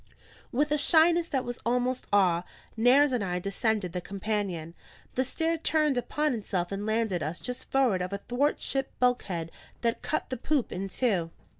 [0.51, 2.41] With a shyness that was almost awe,
[2.75, 4.73] Nares and I descended the companion.
[5.13, 9.51] The stair turned upon itself and landed us just forward of a thwart ship bulkhead
[9.81, 11.29] that cut the poop in two.